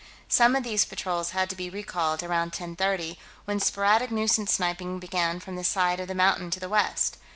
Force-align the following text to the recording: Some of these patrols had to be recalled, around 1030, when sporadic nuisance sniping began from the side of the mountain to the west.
Some 0.27 0.55
of 0.55 0.63
these 0.63 0.83
patrols 0.83 1.29
had 1.29 1.47
to 1.51 1.55
be 1.55 1.69
recalled, 1.69 2.23
around 2.23 2.45
1030, 2.57 3.19
when 3.45 3.59
sporadic 3.59 4.09
nuisance 4.09 4.51
sniping 4.51 4.97
began 4.97 5.39
from 5.39 5.55
the 5.57 5.63
side 5.63 5.99
of 5.99 6.07
the 6.07 6.15
mountain 6.15 6.49
to 6.49 6.59
the 6.59 6.69
west. 6.69 7.19